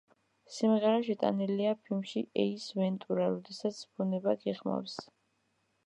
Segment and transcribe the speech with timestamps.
[0.53, 4.99] სიმღერა შეტანილია ფილმში ეის ვენტურა: როდესაც ბუნება გიხმობს.